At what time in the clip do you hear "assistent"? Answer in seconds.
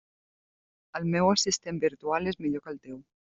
1.33-1.83